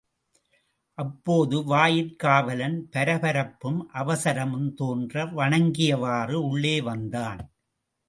[0.97, 7.41] அப்போது வாயிற்காவலன் பரபரப்பும் அவசரமும் தோன்ற வணங்கியவாறு உள்ளே வந்தான்.